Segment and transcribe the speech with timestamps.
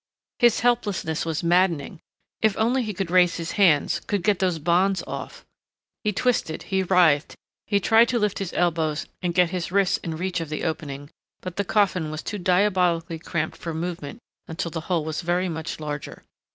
[0.39, 1.99] His helplessness was maddening.
[2.41, 5.45] If only he could raise his hands, could get those bonds off!
[6.03, 7.35] He twisted, he writhed,
[7.67, 11.11] he tried to lift his elbows and get his wrists in reach of the opening,
[11.41, 14.17] but the coffin was too diabolically cramped for movement
[14.47, 16.23] until the hole was very much larger.